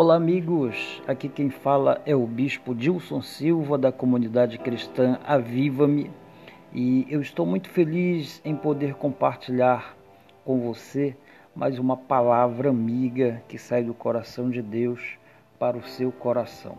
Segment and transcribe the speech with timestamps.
[0.00, 1.02] Olá, amigos.
[1.08, 6.08] Aqui quem fala é o Bispo Dilson Silva, da comunidade cristã Aviva-me.
[6.72, 9.96] E eu estou muito feliz em poder compartilhar
[10.44, 11.16] com você
[11.52, 15.18] mais uma palavra amiga que sai do coração de Deus
[15.58, 16.78] para o seu coração.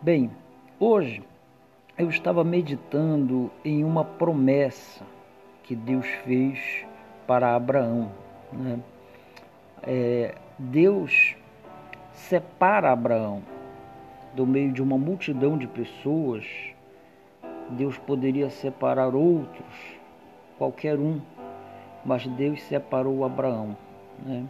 [0.00, 0.30] Bem,
[0.78, 1.20] hoje
[1.98, 5.04] eu estava meditando em uma promessa
[5.64, 6.86] que Deus fez
[7.26, 8.12] para Abraão.
[8.52, 8.78] Né?
[9.82, 11.34] É, Deus
[12.14, 13.42] separa Abraão
[14.34, 16.44] do meio de uma multidão de pessoas,
[17.70, 19.74] Deus poderia separar outros,
[20.58, 21.20] qualquer um,
[22.04, 23.76] mas Deus separou Abraão.
[24.24, 24.44] Né?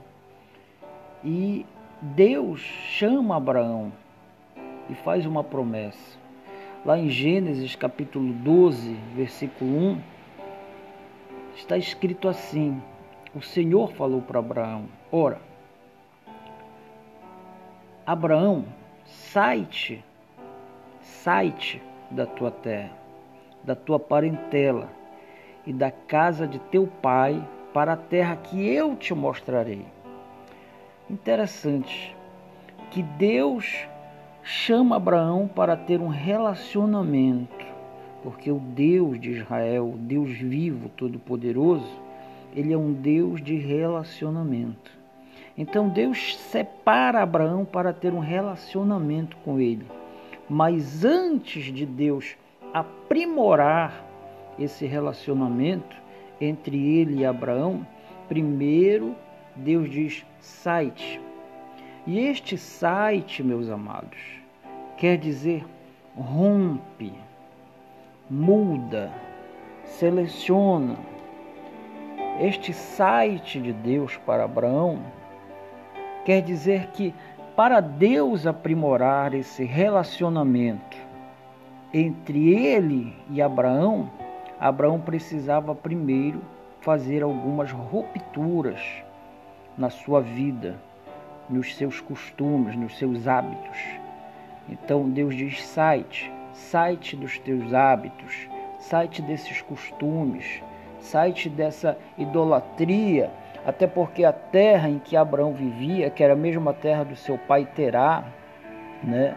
[1.22, 1.66] E
[2.00, 3.92] Deus chama Abraão
[4.88, 6.18] e faz uma promessa.
[6.84, 10.00] Lá em Gênesis capítulo 12, versículo 1,
[11.56, 12.80] está escrito assim:
[13.34, 15.40] O Senhor falou para Abraão: Ora,
[18.06, 18.66] Abraão,
[19.06, 20.04] sai-te,
[21.00, 22.92] sai-te da tua terra,
[23.62, 24.90] da tua parentela
[25.66, 29.86] e da casa de teu pai para a terra que eu te mostrarei.
[31.08, 32.14] Interessante
[32.90, 33.88] que Deus
[34.42, 37.64] chama Abraão para ter um relacionamento,
[38.22, 41.90] porque o Deus de Israel, o Deus vivo, todo-poderoso,
[42.54, 45.03] ele é um Deus de relacionamento.
[45.56, 49.86] Então Deus separa Abraão para ter um relacionamento com ele.
[50.48, 52.36] Mas antes de Deus
[52.72, 54.04] aprimorar
[54.58, 55.96] esse relacionamento
[56.40, 57.86] entre ele e Abraão,
[58.28, 59.14] primeiro
[59.54, 61.20] Deus diz: site.
[62.06, 64.18] E este site, meus amados,
[64.98, 65.64] quer dizer
[66.16, 67.12] rompe,
[68.28, 69.12] muda,
[69.84, 70.96] seleciona.
[72.40, 75.00] Este site de Deus para Abraão
[76.24, 77.14] Quer dizer que
[77.54, 80.96] para Deus aprimorar esse relacionamento
[81.92, 84.10] entre ele e Abraão,
[84.58, 86.40] Abraão precisava primeiro
[86.80, 88.80] fazer algumas rupturas
[89.76, 90.76] na sua vida,
[91.48, 93.78] nos seus costumes, nos seus hábitos.
[94.68, 100.62] Então Deus diz: sai-te, sai-te dos teus hábitos, sai-te desses costumes,
[101.00, 103.30] sai-te dessa idolatria
[103.64, 107.38] até porque a terra em que Abraão vivia, que era a mesma terra do seu
[107.38, 108.24] pai Terá,
[109.02, 109.34] né,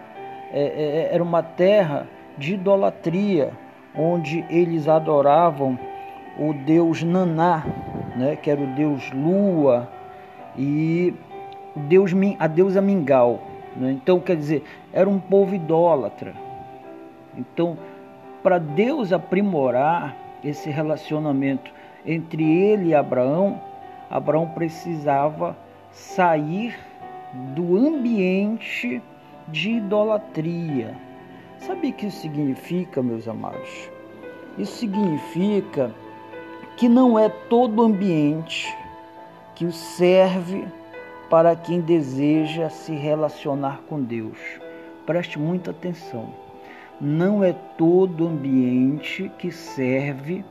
[0.52, 2.08] é, é, é, era uma terra
[2.38, 3.52] de idolatria,
[3.96, 5.78] onde eles adoravam
[6.38, 7.66] o deus Naná,
[8.16, 9.90] né, que era o deus Lua,
[10.58, 11.14] e
[11.76, 13.40] o deus, a deusa Mingal.
[13.76, 13.92] Né?
[13.92, 16.34] Então, quer dizer, era um povo idólatra.
[17.38, 17.78] Então,
[18.44, 21.72] para Deus aprimorar esse relacionamento
[22.06, 23.60] entre ele e Abraão,
[24.10, 25.58] Abraão precisava
[25.92, 26.78] sair
[27.54, 29.02] do ambiente
[29.48, 30.96] de idolatria.
[31.60, 33.90] Sabe o que isso significa, meus amados?
[34.58, 35.94] Isso significa
[36.78, 38.76] que não é todo ambiente
[39.56, 40.68] que o serve
[41.30, 44.38] para quem deseja se relacionar com Deus.
[45.06, 46.30] Preste muita atenção.
[47.00, 50.44] Não é todo ambiente que serve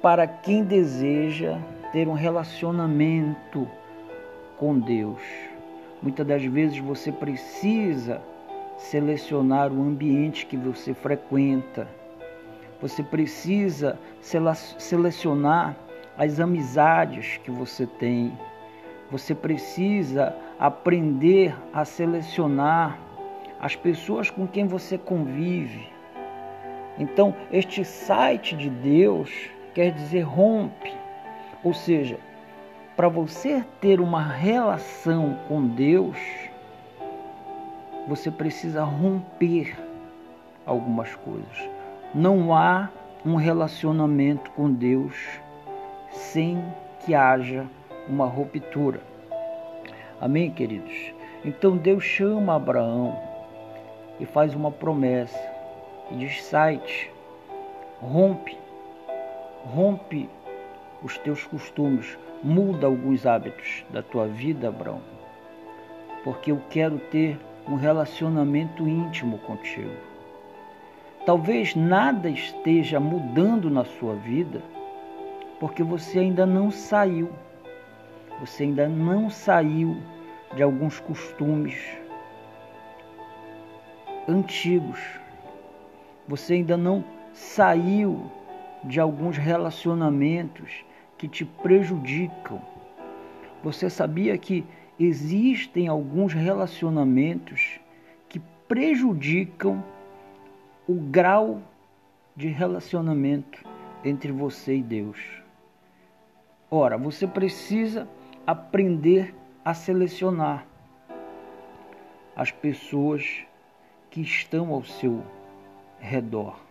[0.00, 1.58] para quem deseja
[1.92, 3.68] ter um relacionamento
[4.56, 5.22] com Deus.
[6.02, 8.20] Muitas das vezes você precisa
[8.76, 11.88] selecionar o ambiente que você frequenta.
[12.80, 15.76] Você precisa selecionar
[16.18, 18.38] as amizades que você tem.
[19.10, 22.98] Você precisa aprender a selecionar
[23.60, 25.88] as pessoas com quem você convive.
[26.98, 29.30] Então, este site de Deus
[29.74, 31.05] quer dizer rompe
[31.66, 32.16] ou seja,
[32.96, 36.16] para você ter uma relação com Deus,
[38.06, 39.76] você precisa romper
[40.64, 41.68] algumas coisas.
[42.14, 42.88] Não há
[43.24, 45.16] um relacionamento com Deus
[46.12, 46.62] sem
[47.04, 47.66] que haja
[48.08, 49.00] uma ruptura.
[50.20, 51.12] Amém, queridos?
[51.44, 53.18] Então Deus chama Abraão
[54.20, 55.52] e faz uma promessa
[56.12, 57.10] e diz: sai-te,
[58.00, 58.56] rompe,
[59.74, 60.30] rompe
[61.02, 65.00] os teus costumes, muda alguns hábitos da tua vida, Abraão,
[66.24, 67.38] porque eu quero ter
[67.68, 69.94] um relacionamento íntimo contigo.
[71.24, 74.62] Talvez nada esteja mudando na sua vida,
[75.58, 77.30] porque você ainda não saiu,
[78.40, 79.96] você ainda não saiu
[80.54, 81.76] de alguns costumes
[84.28, 85.00] antigos,
[86.28, 88.30] você ainda não saiu
[88.84, 90.84] de alguns relacionamentos
[91.18, 92.60] que te prejudicam.
[93.62, 94.64] Você sabia que
[94.98, 97.80] existem alguns relacionamentos
[98.28, 99.82] que prejudicam
[100.86, 101.60] o grau
[102.34, 103.64] de relacionamento
[104.04, 105.18] entre você e Deus.
[106.70, 108.08] Ora, você precisa
[108.46, 109.34] aprender
[109.64, 110.66] a selecionar
[112.36, 113.44] as pessoas
[114.10, 115.24] que estão ao seu
[115.98, 116.65] redor.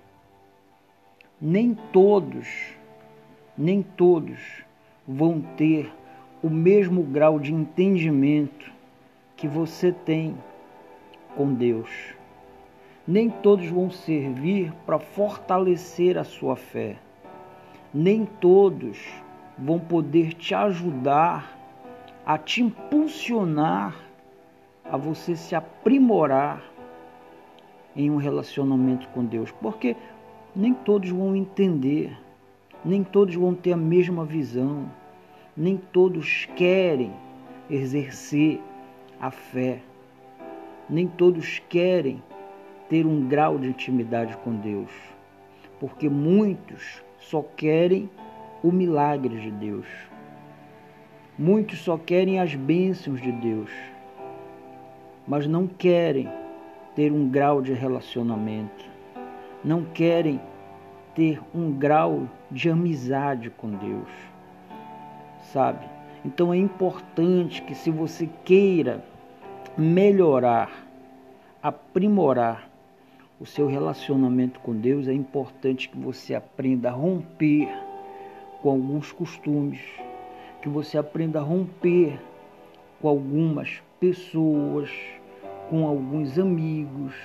[1.41, 2.47] Nem todos,
[3.57, 4.39] nem todos
[5.07, 5.91] vão ter
[6.41, 8.71] o mesmo grau de entendimento
[9.35, 10.37] que você tem
[11.35, 11.89] com Deus.
[13.07, 16.95] Nem todos vão servir para fortalecer a sua fé.
[17.93, 18.97] Nem todos
[19.57, 21.57] vão poder te ajudar
[22.25, 23.95] a te impulsionar
[24.83, 26.63] a você se aprimorar
[27.95, 29.95] em um relacionamento com Deus, porque
[30.55, 32.17] nem todos vão entender,
[32.83, 34.89] nem todos vão ter a mesma visão,
[35.55, 37.11] nem todos querem
[37.69, 38.61] exercer
[39.19, 39.81] a fé,
[40.89, 42.23] nem todos querem
[42.87, 44.91] ter um grau de intimidade com Deus,
[45.79, 48.09] porque muitos só querem
[48.63, 49.87] o milagre de Deus.
[51.37, 53.71] Muitos só querem as bênçãos de Deus,
[55.27, 56.29] mas não querem
[56.95, 58.94] ter um grau de relacionamento,
[59.65, 60.39] não querem
[61.15, 64.09] ter um grau de amizade com Deus,
[65.51, 65.83] sabe?
[66.23, 69.03] Então é importante que, se você queira
[69.75, 70.69] melhorar,
[71.63, 72.69] aprimorar
[73.39, 77.67] o seu relacionamento com Deus, é importante que você aprenda a romper
[78.61, 79.81] com alguns costumes,
[80.61, 82.19] que você aprenda a romper
[83.01, 84.91] com algumas pessoas,
[85.69, 87.15] com alguns amigos.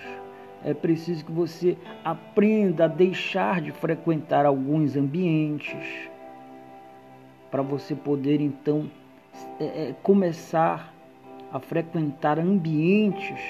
[0.63, 6.11] É preciso que você aprenda a deixar de frequentar alguns ambientes
[7.51, 8.91] para você poder então
[9.59, 10.93] é, é, começar
[11.53, 13.41] a frequentar ambientes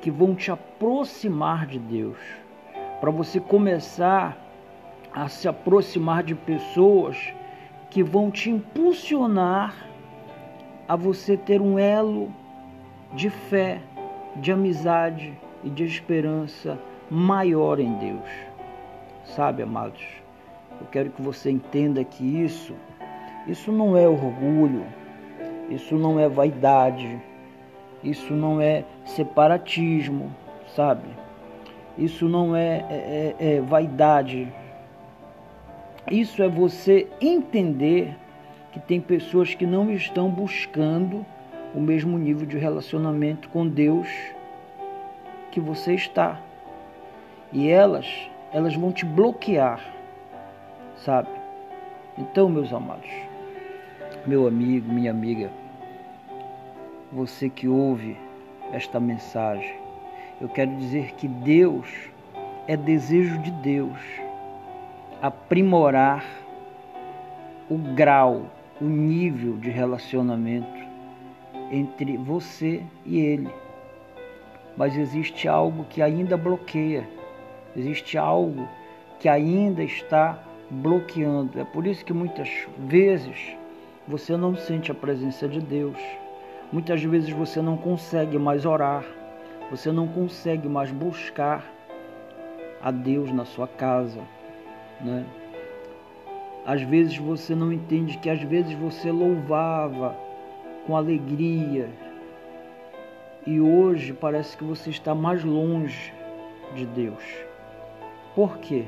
[0.00, 2.18] que vão te aproximar de Deus,
[3.00, 4.36] para você começar
[5.12, 7.16] a se aproximar de pessoas
[7.90, 9.74] que vão te impulsionar
[10.88, 12.32] a você ter um elo
[13.12, 13.80] de fé,
[14.36, 15.32] de amizade
[15.64, 16.78] e de esperança
[17.10, 18.28] maior em Deus.
[19.24, 20.02] Sabe, amados,
[20.80, 22.74] eu quero que você entenda que isso,
[23.46, 24.84] isso não é orgulho,
[25.70, 27.20] isso não é vaidade,
[28.02, 30.34] isso não é separatismo,
[30.74, 31.08] sabe?
[31.96, 34.52] Isso não é, é, é, é vaidade.
[36.10, 38.16] Isso é você entender
[38.72, 41.26] que tem pessoas que não estão buscando
[41.74, 44.08] o mesmo nível de relacionamento com Deus
[45.50, 46.40] que você está.
[47.52, 48.06] E elas,
[48.52, 49.80] elas vão te bloquear,
[50.96, 51.28] sabe?
[52.16, 53.10] Então, meus amados,
[54.26, 55.50] meu amigo, minha amiga,
[57.12, 58.16] você que ouve
[58.72, 59.74] esta mensagem,
[60.40, 61.88] eu quero dizer que Deus
[62.66, 63.98] é desejo de Deus
[65.22, 66.24] aprimorar
[67.68, 68.46] o grau,
[68.80, 70.78] o nível de relacionamento
[71.70, 73.50] entre você e Ele.
[74.78, 77.06] Mas existe algo que ainda bloqueia,
[77.76, 78.66] existe algo
[79.20, 81.60] que ainda está bloqueando.
[81.60, 82.48] É por isso que muitas
[82.78, 83.54] vezes
[84.06, 85.98] você não sente a presença de Deus
[86.70, 89.02] Muitas vezes você não consegue mais orar,
[89.70, 91.64] você não consegue mais buscar
[92.82, 94.20] a Deus na sua casa,
[95.00, 95.24] né?
[96.66, 100.14] Às vezes você não entende que às vezes você louvava
[100.86, 101.88] com alegria
[103.48, 106.12] e hoje parece que você está mais longe
[106.74, 107.24] de Deus.
[108.34, 108.84] Por quê?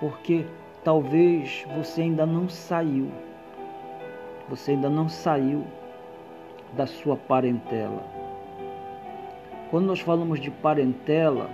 [0.00, 0.44] Porque
[0.82, 3.12] talvez você ainda não saiu.
[4.48, 5.64] Você ainda não saiu
[6.72, 8.02] da sua parentela.
[9.70, 11.48] Quando nós falamos de parentela,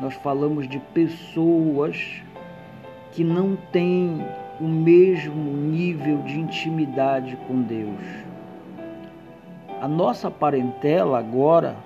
[0.00, 2.22] nós falamos de pessoas
[3.12, 4.24] que não têm
[4.58, 8.24] o mesmo nível de intimidade com Deus.
[9.84, 11.76] A nossa parentela agora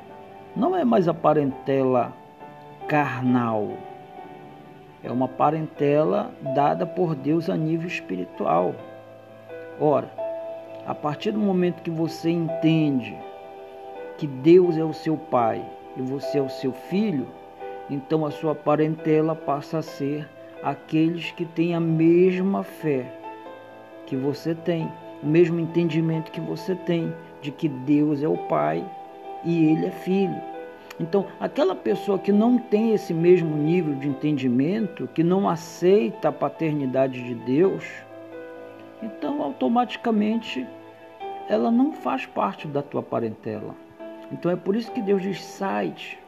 [0.54, 2.12] não é mais a parentela
[2.86, 3.70] carnal,
[5.02, 8.72] é uma parentela dada por Deus a nível espiritual.
[9.80, 10.08] Ora,
[10.86, 13.18] a partir do momento que você entende
[14.16, 15.60] que Deus é o seu pai
[15.96, 17.26] e você é o seu filho,
[17.90, 20.24] então a sua parentela passa a ser
[20.62, 23.12] aqueles que têm a mesma fé
[24.06, 24.88] que você tem,
[25.20, 28.84] o mesmo entendimento que você tem de que Deus é o pai
[29.44, 30.40] e ele é filho.
[31.00, 36.32] Então, aquela pessoa que não tem esse mesmo nível de entendimento, que não aceita a
[36.32, 37.84] paternidade de Deus,
[39.02, 40.66] então automaticamente
[41.48, 43.74] ela não faz parte da tua parentela.
[44.30, 46.18] Então é por isso que Deus diz: sai-te,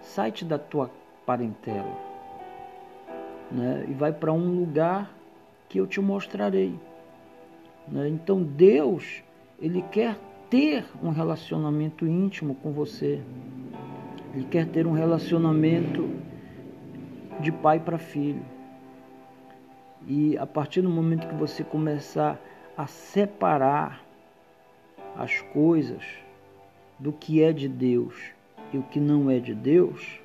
[0.00, 0.90] sai-te da tua
[1.24, 1.96] parentela.
[3.50, 3.86] Né?
[3.88, 5.10] E vai para um lugar
[5.68, 6.74] que eu te mostrarei.
[7.88, 8.08] Né?
[8.08, 9.23] Então Deus,
[9.60, 10.18] Ele quer
[10.50, 13.20] ter um relacionamento íntimo com você.
[14.34, 16.10] Ele quer ter um relacionamento
[17.40, 18.42] de pai para filho.
[20.06, 22.38] E a partir do momento que você começar
[22.76, 24.04] a separar
[25.16, 26.02] as coisas
[26.98, 28.14] do que é de Deus
[28.72, 30.20] e o que não é de Deus,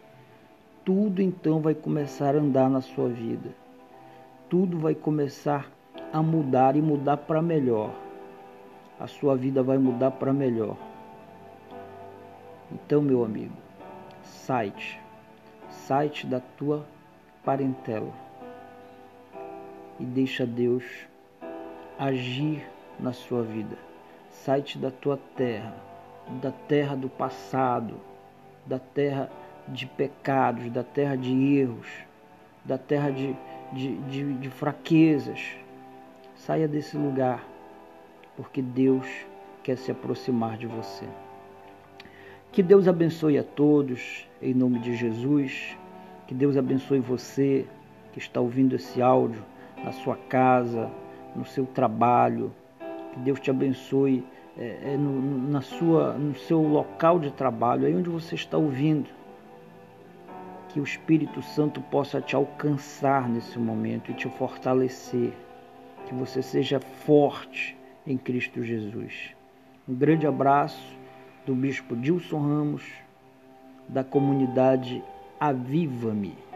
[0.83, 3.49] tudo então vai começar a andar na sua vida.
[4.49, 5.71] Tudo vai começar
[6.11, 8.08] a mudar e mudar para melhor.
[8.99, 10.75] A sua vida vai mudar para melhor.
[12.71, 13.55] Então, meu amigo,
[14.23, 14.99] site,
[15.69, 16.85] site da tua
[17.43, 18.11] parentela
[19.99, 20.83] e deixa Deus
[21.97, 22.65] agir
[22.99, 23.77] na sua vida.
[24.29, 25.75] Site da tua terra,
[26.41, 27.95] da terra do passado,
[28.65, 29.29] da terra
[29.67, 31.87] de pecados, da terra de erros,
[32.63, 33.35] da terra de,
[33.73, 35.55] de, de, de fraquezas.
[36.35, 37.48] Saia desse lugar,
[38.39, 39.05] porque Deus
[39.61, 41.03] quer se aproximar de você.
[42.53, 45.77] Que Deus abençoe a todos, em nome de Jesus.
[46.25, 47.65] Que Deus abençoe você
[48.13, 49.43] que está ouvindo esse áudio
[49.83, 50.89] na sua casa,
[51.35, 52.49] no seu trabalho.
[53.11, 54.23] Que Deus te abençoe
[54.57, 59.09] é, é, no, na sua, no seu local de trabalho, aí onde você está ouvindo.
[60.69, 65.33] Que o Espírito Santo possa te alcançar nesse momento e te fortalecer.
[66.05, 69.35] Que você seja forte em Cristo Jesus.
[69.87, 70.97] Um grande abraço
[71.45, 72.83] do Bispo Dilson Ramos,
[73.87, 75.03] da comunidade
[75.39, 76.48] Aviva-me.